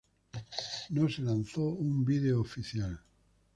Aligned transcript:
No 0.89 1.07
se 1.07 1.21
lanzó 1.21 1.61
un 1.61 2.03
video 2.03 2.41
oficial. 2.41 3.03